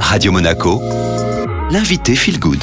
Radio 0.00 0.32
Monaco, 0.32 0.80
l'invité 1.70 2.14
Feel 2.14 2.38
Good. 2.38 2.62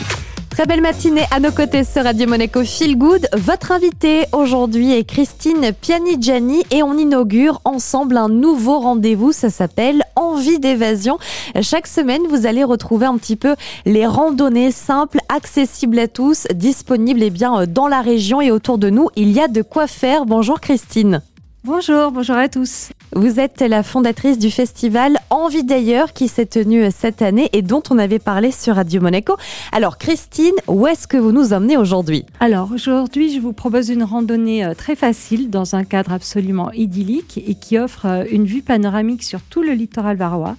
Très 0.50 0.66
belle 0.66 0.82
matinée 0.82 1.26
à 1.32 1.40
nos 1.40 1.52
côtés 1.52 1.84
sur 1.84 2.04
Radio 2.04 2.28
Monaco 2.28 2.64
Feel 2.64 2.98
Good. 2.98 3.28
Votre 3.34 3.72
invitée 3.72 4.26
aujourd'hui 4.32 4.94
est 4.94 5.04
Christine 5.04 5.72
Pianigiani 5.80 6.64
et 6.72 6.84
on 6.84 6.98
inaugure 6.98 7.60
ensemble 7.66 8.18
un 8.18 8.30
nouveau 8.30 8.80
rendez-vous. 8.80 9.32
Ça 9.32 9.50
s'appelle 9.50 10.04
Envie 10.16 10.60
d'évasion. 10.60 11.18
Chaque 11.62 11.88
semaine, 11.88 12.22
vous 12.30 12.46
allez 12.46 12.64
retrouver 12.64 13.08
un 13.08 13.18
petit 13.18 13.36
peu 13.36 13.56
les 13.86 14.06
randonnées 14.06 14.72
simples, 14.72 15.20
accessibles 15.28 16.00
à 16.00 16.08
tous, 16.08 16.48
disponibles 16.54 17.24
eh 17.24 17.30
bien 17.30 17.66
dans 17.66 17.88
la 17.88 18.02
région 18.02 18.42
et 18.42 18.52
autour 18.52 18.78
de 18.78 18.90
nous. 18.90 19.10
Il 19.16 19.32
y 19.32 19.40
a 19.40 19.48
de 19.48 19.62
quoi 19.62 19.88
faire. 19.88 20.26
Bonjour 20.26 20.62
Christine. 20.62 21.22
Bonjour, 21.66 22.12
bonjour 22.12 22.36
à 22.36 22.50
tous. 22.50 22.90
Vous 23.16 23.40
êtes 23.40 23.62
la 23.62 23.84
fondatrice 23.84 24.38
du 24.38 24.52
festival 24.52 25.18
Envie 25.30 25.64
d'ailleurs 25.64 26.12
qui 26.12 26.28
s'est 26.28 26.46
tenu 26.46 26.92
cette 26.92 27.22
année 27.22 27.50
et 27.54 27.62
dont 27.62 27.82
on 27.90 28.00
avait 28.00 28.20
parlé 28.20 28.52
sur 28.52 28.76
Radio 28.76 29.00
Monaco. 29.00 29.38
Alors 29.72 29.98
Christine, 29.98 30.52
où 30.68 30.88
est-ce 30.88 31.08
que 31.08 31.16
vous 31.16 31.32
nous 31.32 31.54
emmenez 31.54 31.78
aujourd'hui? 31.78 32.26
Alors 32.42 32.74
aujourd'hui, 32.74 33.34
je 33.34 33.40
vous 33.40 33.54
propose 33.54 33.88
une 33.88 34.04
randonnée 34.04 34.66
euh, 34.66 34.74
très 34.74 34.98
facile 34.98 35.50
dans 35.50 35.74
un 35.74 35.86
cadre 35.86 36.12
absolument 36.12 36.70
idyllique 36.74 37.42
et 37.48 37.56
qui 37.56 37.78
offre 37.78 38.08
euh, 38.08 38.26
une 38.30 38.44
vue 38.44 38.62
panoramique 38.62 39.24
sur 39.24 39.40
tout 39.40 39.62
le 39.62 39.72
littoral 39.72 40.18
varois. 40.18 40.58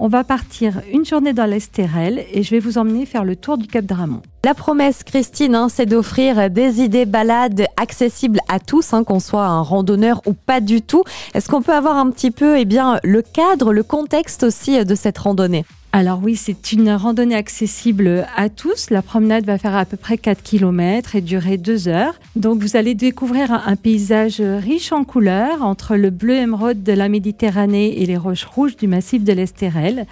On 0.00 0.08
va 0.08 0.24
partir 0.24 0.82
une 0.92 1.04
journée 1.04 1.32
dans 1.32 1.46
l'Estérel 1.46 2.24
et 2.32 2.42
je 2.42 2.50
vais 2.50 2.58
vous 2.58 2.76
emmener 2.76 3.06
faire 3.06 3.22
le 3.22 3.36
tour 3.36 3.56
du 3.56 3.68
Cap 3.68 3.84
Dramont. 3.84 4.22
La 4.42 4.54
promesse, 4.54 5.04
Christine, 5.04 5.54
hein, 5.54 5.68
c'est 5.68 5.84
d'offrir 5.84 6.48
des 6.48 6.80
idées 6.80 7.04
balades 7.04 7.66
accessibles 7.76 8.40
à 8.48 8.58
tous, 8.58 8.94
hein, 8.94 9.04
qu'on 9.04 9.20
soit 9.20 9.44
un 9.44 9.60
randonneur 9.60 10.22
ou 10.24 10.32
pas 10.32 10.62
du 10.62 10.80
tout. 10.80 11.04
Est-ce 11.34 11.50
qu'on 11.50 11.60
peut 11.60 11.74
avoir 11.74 11.98
un 11.98 12.10
petit 12.10 12.30
peu 12.30 12.58
eh 12.58 12.64
bien, 12.64 12.98
le 13.04 13.20
cadre, 13.20 13.74
le 13.74 13.82
contexte 13.82 14.42
aussi 14.42 14.82
de 14.82 14.94
cette 14.94 15.18
randonnée? 15.18 15.66
Alors 15.92 16.20
oui, 16.22 16.36
c'est 16.36 16.72
une 16.72 16.88
randonnée 16.92 17.34
accessible 17.34 18.24
à 18.36 18.48
tous. 18.48 18.90
La 18.90 19.02
promenade 19.02 19.44
va 19.44 19.58
faire 19.58 19.74
à 19.74 19.84
peu 19.84 19.96
près 19.96 20.18
4 20.18 20.40
km 20.40 21.16
et 21.16 21.20
durer 21.20 21.56
2 21.56 21.88
heures. 21.88 22.14
Donc 22.36 22.62
vous 22.62 22.76
allez 22.76 22.94
découvrir 22.94 23.52
un 23.52 23.74
paysage 23.74 24.40
riche 24.40 24.92
en 24.92 25.02
couleurs 25.02 25.64
entre 25.64 25.96
le 25.96 26.10
bleu 26.10 26.36
émeraude 26.36 26.84
de 26.84 26.92
la 26.92 27.08
Méditerranée 27.08 28.00
et 28.00 28.06
les 28.06 28.16
roches 28.16 28.44
rouges 28.44 28.76
du 28.76 28.86
massif 28.86 29.24
de 29.24 29.32
l'Estérel. 29.32 30.06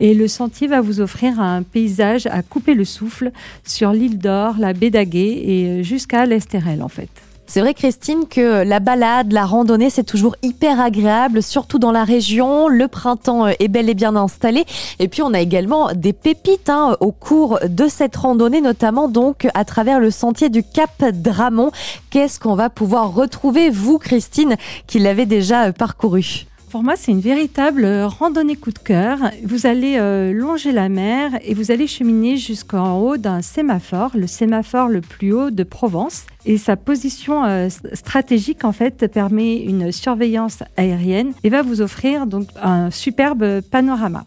Et 0.00 0.12
le 0.12 0.28
sentier 0.28 0.66
va 0.66 0.82
vous 0.82 1.00
offrir 1.00 1.40
un 1.40 1.62
paysage 1.62 2.26
à 2.26 2.42
couper 2.42 2.74
le 2.74 2.84
souffle 2.84 3.32
sur 3.64 3.92
l'île 3.92 4.18
d'Or, 4.18 4.56
la 4.58 4.74
baie 4.74 4.90
d'Aguet 4.90 5.42
et 5.46 5.82
jusqu'à 5.82 6.26
l'Estérel 6.26 6.82
en 6.82 6.88
fait. 6.88 7.08
C'est 7.46 7.60
vrai, 7.60 7.74
Christine, 7.74 8.26
que 8.28 8.62
la 8.62 8.80
balade, 8.80 9.32
la 9.32 9.44
randonnée, 9.44 9.90
c'est 9.90 10.04
toujours 10.04 10.36
hyper 10.42 10.80
agréable, 10.80 11.42
surtout 11.42 11.78
dans 11.78 11.92
la 11.92 12.04
région. 12.04 12.68
Le 12.68 12.88
printemps 12.88 13.46
est 13.46 13.68
bel 13.68 13.90
et 13.90 13.94
bien 13.94 14.16
installé. 14.16 14.64
Et 14.98 15.08
puis, 15.08 15.22
on 15.22 15.34
a 15.34 15.40
également 15.40 15.92
des 15.94 16.14
pépites 16.14 16.70
hein, 16.70 16.96
au 17.00 17.12
cours 17.12 17.58
de 17.68 17.88
cette 17.88 18.16
randonnée, 18.16 18.60
notamment 18.60 19.08
donc 19.08 19.48
à 19.54 19.64
travers 19.64 20.00
le 20.00 20.10
sentier 20.10 20.48
du 20.48 20.62
Cap 20.62 21.04
Dramont. 21.12 21.72
Qu'est-ce 22.10 22.40
qu'on 22.40 22.54
va 22.54 22.70
pouvoir 22.70 23.12
retrouver, 23.12 23.68
vous, 23.68 23.98
Christine, 23.98 24.56
qui 24.86 24.98
l'avez 24.98 25.26
déjà 25.26 25.72
parcouru? 25.72 26.46
Pour 26.72 26.82
moi, 26.82 26.94
c'est 26.96 27.12
une 27.12 27.20
véritable 27.20 27.86
randonnée 28.04 28.56
coup 28.56 28.70
de 28.72 28.78
cœur. 28.78 29.18
Vous 29.44 29.66
allez 29.66 29.98
euh, 29.98 30.32
longer 30.32 30.72
la 30.72 30.88
mer 30.88 31.32
et 31.42 31.52
vous 31.52 31.70
allez 31.70 31.86
cheminer 31.86 32.38
jusqu'en 32.38 32.98
haut 32.98 33.18
d'un 33.18 33.42
sémaphore, 33.42 34.12
le 34.14 34.26
sémaphore 34.26 34.88
le 34.88 35.02
plus 35.02 35.34
haut 35.34 35.50
de 35.50 35.64
Provence. 35.64 36.24
Et 36.46 36.56
sa 36.56 36.76
position 36.76 37.44
euh, 37.44 37.68
stratégique, 37.92 38.64
en 38.64 38.72
fait, 38.72 39.06
permet 39.12 39.58
une 39.58 39.92
surveillance 39.92 40.62
aérienne 40.78 41.34
et 41.44 41.50
va 41.50 41.60
vous 41.60 41.82
offrir 41.82 42.26
donc 42.26 42.48
un 42.62 42.90
superbe 42.90 43.60
panorama. 43.60 44.24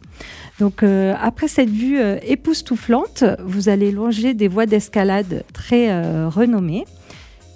Donc, 0.59 0.83
euh, 0.83 1.15
après 1.19 1.47
cette 1.47 1.71
vue 1.71 1.99
époustouflante, 2.21 3.23
vous 3.43 3.69
allez 3.69 3.91
longer 3.91 4.35
des 4.35 4.47
voies 4.47 4.67
d'escalade 4.67 5.43
très 5.51 5.89
renommées. 6.27 6.85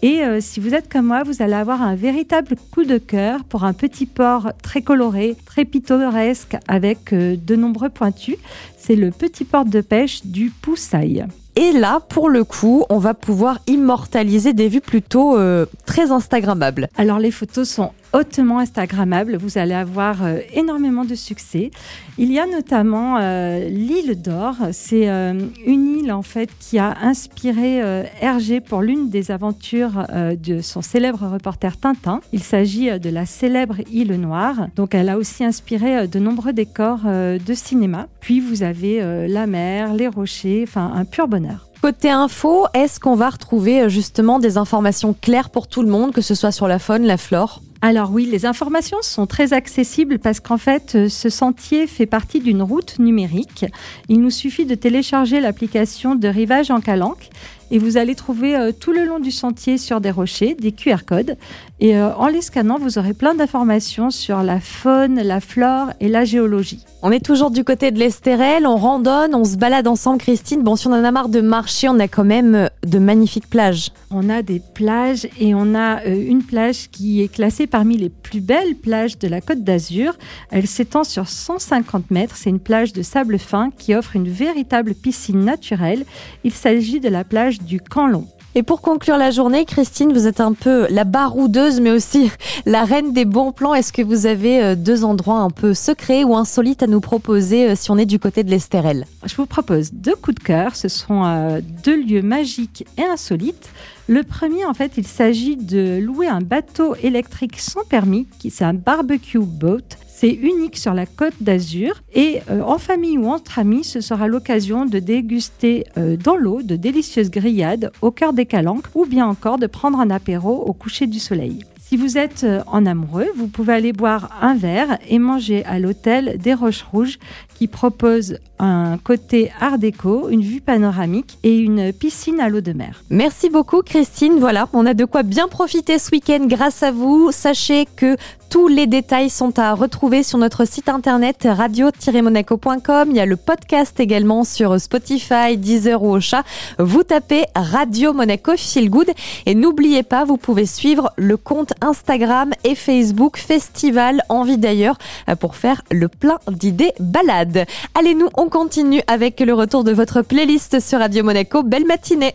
Et 0.02 0.24
euh, 0.24 0.40
si 0.40 0.62
vous 0.62 0.74
êtes 0.74 0.90
comme 0.92 1.08
moi, 1.08 1.24
vous 1.24 1.42
allez 1.42 1.54
avoir 1.54 1.82
un 1.82 1.96
véritable 1.96 2.56
coup 2.72 2.86
de 2.86 2.98
cœur 2.98 3.44
pour 3.44 3.66
un 3.66 3.74
petit 3.74 4.06
port 4.06 4.54
très 4.64 4.82
coloré, 4.82 5.36
très 5.46 5.66
pittoresque, 5.66 6.56
avec 6.68 7.12
euh, 7.12 7.36
de 7.36 7.56
nombreux 7.56 7.90
pointus. 7.90 8.38
C'est 8.78 8.96
le 8.96 9.12
petit 9.12 9.44
port 9.44 9.66
de 9.66 9.82
pêche 9.82 10.26
du 10.26 10.52
Poussaille. 10.52 11.26
Et 11.56 11.72
là, 11.74 12.00
pour 12.00 12.30
le 12.30 12.44
coup, 12.44 12.86
on 12.90 13.00
va 13.00 13.14
pouvoir 13.14 13.60
immortaliser 13.68 14.54
des 14.54 14.70
vues 14.70 14.82
plutôt 14.82 15.38
euh, 15.38 15.66
très 15.86 16.12
Instagrammables. 16.12 16.88
Alors 16.96 17.20
les 17.20 17.32
photos 17.32 17.68
sont 17.68 17.92
hautement 18.14 18.60
Instagrammables. 18.60 19.36
Vous 19.36 19.58
allez 19.58 19.74
avoir 19.74 20.24
euh, 20.24 20.40
énormément 20.54 21.06
de 21.06 21.16
succès. 21.16 21.72
Il 22.18 22.32
y 22.32 22.40
a 22.40 22.46
notamment 22.46 23.18
euh, 23.20 23.68
l'île 23.68 24.22
d'Or. 24.22 24.56
C'est 24.72 25.08
une 25.08 26.00
île 26.00 26.12
en 26.12 26.22
fait 26.22 26.50
qui 26.60 26.80
a 26.80 26.96
inspiré 27.02 27.82
Hergé 28.22 28.62
pour 28.62 28.82
l'une 28.82 29.10
des 29.10 29.32
aventures 29.32 30.06
de 30.14 30.62
son 30.62 30.82
célèbre 30.82 31.28
reporter 31.28 31.78
Tintin. 31.78 32.20
Il 32.34 32.44
s'agit 32.44 33.00
de 33.00 33.10
la 33.10 33.26
célèbre 33.26 33.78
île 33.92 34.14
Noire. 34.20 34.68
Donc 34.76 34.96
elle 34.96 35.10
a 35.10 35.18
aussi 35.18 35.44
inspiré 35.44 36.08
de 36.08 36.20
nombreux 36.20 36.54
décors 36.54 37.02
de 37.06 37.54
cinéma. 37.54 38.08
Puis 38.20 38.40
vous 38.40 38.64
avez 38.64 39.28
la 39.28 39.48
mer, 39.48 39.94
les 39.94 40.08
rochers, 40.08 40.66
enfin 40.68 40.92
un 40.94 41.06
pur 41.06 41.28
bonheur. 41.28 41.49
Côté 41.82 42.10
info, 42.10 42.66
est-ce 42.74 43.00
qu'on 43.00 43.16
va 43.16 43.30
retrouver 43.30 43.84
euh, 43.84 43.90
justement 43.90 44.40
des 44.40 44.58
informations 44.58 45.14
claires 45.14 45.50
pour 45.50 45.68
tout 45.68 45.82
le 45.82 45.88
monde, 45.88 46.12
que 46.12 46.22
ce 46.22 46.36
soit 46.36 46.52
sur 46.52 46.68
la 46.68 46.78
faune, 46.78 47.06
la 47.06 47.16
flore? 47.16 47.62
Alors 47.82 48.12
oui, 48.12 48.26
les 48.26 48.46
informations 48.46 48.98
sont 49.02 49.26
très 49.26 49.54
accessibles 49.54 50.20
parce 50.20 50.42
qu'en 50.42 50.58
fait, 50.58 50.96
euh, 50.96 51.08
ce 51.08 51.30
sentier 51.30 51.88
fait 51.88 52.06
partie 52.06 52.42
d'une 52.42 52.62
route 52.62 53.00
numérique. 53.00 53.66
Il 54.10 54.20
nous 54.20 54.32
suffit 54.32 54.66
de 54.66 54.76
télécharger 54.76 55.40
l'application 55.40 56.16
de 56.16 56.28
rivage 56.28 56.72
en 56.72 56.82
calanque 56.82 57.30
et 57.72 57.78
vous 57.78 57.98
allez 57.98 58.16
trouver 58.16 58.56
euh, 58.56 58.72
tout 58.72 58.92
le 58.92 59.06
long 59.06 59.20
du 59.20 59.32
sentier 59.32 59.78
sur 59.78 60.02
des 60.02 60.12
rochers 60.12 60.56
des 60.56 60.72
QR 60.72 61.06
codes. 61.06 61.38
Et 61.80 61.96
euh, 61.96 62.14
en 62.16 62.28
les 62.28 62.42
scannant, 62.42 62.78
vous 62.78 62.98
aurez 62.98 63.14
plein 63.14 63.36
d'informations 63.36 64.10
sur 64.10 64.44
la 64.44 64.60
faune, 64.60 65.22
la 65.22 65.40
flore 65.40 65.88
et 66.00 66.10
la 66.10 66.26
géologie. 66.26 66.84
On 67.02 67.12
est 67.12 67.24
toujours 67.24 67.52
du 67.52 67.64
côté 67.64 67.92
de 67.92 68.00
l'Estérel, 68.00 68.68
on 68.68 68.76
randonne, 68.76 69.34
on 69.34 69.46
se 69.46 69.56
balade 69.56 69.88
ensemble, 69.88 70.20
Christine. 70.20 70.64
Bon, 70.64 70.76
si 70.76 70.88
on 70.88 70.92
en 70.92 71.04
a 71.04 71.12
marre 71.12 71.30
de 71.30 71.40
marcher, 71.42 71.88
on 71.88 72.00
a 72.00 72.08
quand 72.08 72.26
même 72.26 72.70
de 72.86 73.00
magnifiques 73.00 73.50
plages. 73.50 73.92
On 74.12 74.30
a 74.30 74.42
des 74.42 74.62
plages 74.74 75.28
et 75.40 75.56
on 75.56 75.76
a 75.76 76.04
une 76.06 76.44
plage 76.44 76.90
qui 76.92 77.22
est 77.22 77.30
classée 77.30 77.68
parmi 77.70 77.98
les 77.98 78.10
plus 78.10 78.42
belles 78.42 78.76
plages 78.76 79.18
de 79.18 79.28
la 79.28 79.42
Côte 79.42 79.64
d'Azur. 79.64 80.18
Elle 80.52 80.68
s'étend 80.68 81.04
sur 81.04 81.28
150 81.28 82.12
mètres. 82.12 82.36
C'est 82.36 82.50
une 82.50 82.60
plage 82.60 82.94
de 82.94 83.02
sable 83.02 83.40
fin 83.40 83.72
qui 83.78 83.96
offre 83.96 84.16
une 84.16 84.30
véritable 84.30 84.96
piscine 84.96 85.44
naturelle. 85.44 86.06
Il 86.44 86.54
s'agit 86.54 87.00
de 87.00 87.10
la 87.10 87.24
plage 87.24 87.60
du 87.62 87.80
Canlon. 87.80 88.28
Et 88.56 88.64
pour 88.64 88.82
conclure 88.82 89.18
la 89.18 89.30
journée, 89.30 89.64
Christine, 89.66 90.12
vous 90.12 90.26
êtes 90.26 90.42
un 90.42 90.54
peu 90.54 90.88
la 90.90 91.04
baroudeuse, 91.04 91.80
mais 91.82 91.92
aussi 91.92 92.32
la 92.66 92.84
reine 92.84 93.14
des 93.14 93.26
bons 93.26 93.52
plans. 93.52 93.76
Est-ce 93.76 93.94
que 93.94 94.02
vous 94.02 94.26
avez 94.26 94.64
euh, 94.64 94.76
deux 94.76 95.04
endroits 95.04 95.40
un 95.40 95.52
peu 95.52 95.76
secrets 95.76 96.24
ou 96.24 96.36
insolites 96.36 96.82
à 96.82 96.88
nous 96.88 97.00
proposer 97.00 97.70
euh, 97.70 97.76
si 97.76 97.92
on 97.92 97.98
est 97.98 98.08
du 98.08 98.18
côté 98.18 98.44
de 98.44 98.50
l'Estérel 98.50 99.06
Je 99.24 99.36
vous 99.36 99.46
propose 99.46 99.94
deux 99.94 100.16
coups 100.16 100.36
de 100.36 100.44
cœur. 100.44 100.76
Ce 100.76 100.88
sont 100.88 101.24
euh, 101.26 101.62
deux 101.84 102.04
lieux 102.04 102.24
magiques 102.24 102.86
et 102.98 103.04
insolites. 103.04 103.70
Le 104.08 104.24
premier, 104.24 104.66
en 104.66 104.74
fait, 104.74 104.94
il 104.98 105.06
s'agit 105.06 105.56
de 105.56 106.00
louer 106.02 106.28
un 106.28 106.42
bateau 106.42 106.96
électrique 107.04 107.60
sans 107.60 107.84
permis, 107.84 108.26
qui 108.40 108.50
c'est 108.50 108.66
un 108.66 108.74
barbecue 108.74 109.38
boat. 109.38 109.78
C'est 110.22 110.34
unique 110.34 110.76
sur 110.76 110.94
la 110.94 111.06
côte 111.06 111.36
d'Azur 111.40 112.02
et 112.14 112.42
euh, 112.52 112.62
en 112.62 112.78
famille 112.78 113.18
ou 113.18 113.30
entre 113.30 113.58
amis, 113.58 113.86
ce 113.86 114.02
sera 114.02 114.28
l'occasion 114.28 114.86
de 114.86 115.00
déguster 115.00 115.86
euh, 115.98 116.18
dans 116.18 116.36
l'eau 116.36 116.62
de 116.62 116.76
délicieuses 116.76 117.32
grillades 117.32 117.94
au 118.02 118.12
cœur 118.12 118.34
des 118.34 118.46
calanques 118.46 118.88
ou 118.96 119.06
bien 119.06 119.26
encore 119.26 119.58
de 119.58 119.66
prendre 119.66 119.98
un 119.98 120.10
apéro 120.10 120.58
au 120.58 120.74
coucher 120.74 121.08
du 121.08 121.20
soleil. 121.20 121.64
Si 121.80 121.96
vous 121.96 122.18
êtes 122.18 122.44
euh, 122.44 122.62
en 122.68 122.86
amoureux, 122.86 123.30
vous 123.38 123.48
pouvez 123.48 123.72
aller 123.72 123.94
boire 123.94 124.38
un 124.42 124.56
verre 124.56 125.00
et 125.08 125.20
manger 125.20 125.64
à 125.64 125.80
l'hôtel 125.80 126.38
des 126.38 126.54
Roches 126.54 126.84
Rouges 126.84 127.18
qui 127.56 127.68
propose 127.68 128.40
un 128.60 128.98
côté 128.98 129.52
art 129.60 129.78
déco, 129.78 130.30
une 130.30 130.42
vue 130.42 130.62
panoramique 130.62 131.38
et 131.44 131.58
une 131.58 131.94
piscine 131.94 132.40
à 132.40 132.50
l'eau 132.50 132.62
de 132.62 132.74
mer. 132.74 133.04
Merci 133.10 133.50
beaucoup 133.50 133.82
Christine. 133.82 134.40
Voilà, 134.40 134.68
on 134.74 134.86
a 134.86 134.94
de 134.94 135.06
quoi 135.06 135.24
bien 135.24 135.48
profiter 135.48 135.98
ce 135.98 136.12
week-end 136.12 136.46
grâce 136.46 136.84
à 136.84 136.92
vous. 136.92 137.32
Sachez 137.32 137.88
que 137.96 138.18
tous 138.50 138.68
les 138.68 138.88
détails 138.88 139.30
sont 139.30 139.60
à 139.60 139.76
retrouver 139.76 140.24
sur 140.24 140.40
notre 140.40 140.66
site 140.66 140.90
internet 140.90 141.48
radio-monaco.com. 141.48 143.10
Il 143.12 143.16
y 143.16 143.20
a 143.20 143.28
le 143.28 143.36
podcast 143.36 144.00
également 144.00 144.44
sur 144.44 144.82
Spotify, 144.82 145.56
Deezer 145.56 146.02
ou 146.02 146.16
Ocha. 146.16 146.44
Vous 146.80 147.04
tapez 147.04 147.46
Radio 147.56 148.12
Monaco 148.12 148.54
Feel 148.58 148.90
Good 148.90 149.12
et 149.46 149.54
n'oubliez 149.54 150.02
pas, 150.02 150.26
vous 150.26 150.38
pouvez 150.38 150.66
suivre 150.66 151.12
le 151.16 151.38
compte 151.38 151.74
Instagram 151.82 152.50
et 152.64 152.74
Facebook 152.74 153.38
Festival 153.38 154.24
Envie 154.30 154.58
d'ailleurs 154.58 154.98
pour 155.40 155.56
faire 155.56 155.84
le 155.92 156.08
plein 156.08 156.40
d'idées 156.52 156.94
balades. 157.00 157.66
Allez, 157.94 158.16
nous, 158.16 158.30
on 158.50 158.52
continue 158.52 159.02
avec 159.06 159.40
le 159.42 159.54
retour 159.54 159.84
de 159.84 159.92
votre 159.92 160.24
playlist 160.24 160.80
sur 160.80 160.98
Radio 160.98 161.24
Monaco. 161.24 161.62
Belle 161.62 161.86
matinée! 161.86 162.28